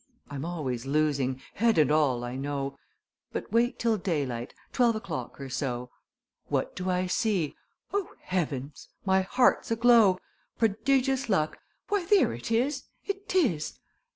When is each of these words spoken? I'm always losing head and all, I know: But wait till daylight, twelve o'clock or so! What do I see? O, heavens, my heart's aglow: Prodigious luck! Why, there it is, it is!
I'm 0.31 0.43
always 0.43 0.87
losing 0.87 1.43
head 1.53 1.77
and 1.77 1.91
all, 1.91 2.23
I 2.23 2.35
know: 2.35 2.75
But 3.31 3.51
wait 3.51 3.77
till 3.77 3.97
daylight, 3.97 4.51
twelve 4.73 4.95
o'clock 4.95 5.39
or 5.39 5.47
so! 5.47 5.91
What 6.47 6.75
do 6.75 6.89
I 6.89 7.05
see? 7.05 7.55
O, 7.93 8.09
heavens, 8.23 8.87
my 9.05 9.21
heart's 9.21 9.69
aglow: 9.69 10.17
Prodigious 10.57 11.29
luck! 11.29 11.59
Why, 11.89 12.03
there 12.05 12.33
it 12.33 12.51
is, 12.51 12.85
it 13.05 13.35
is! 13.35 13.77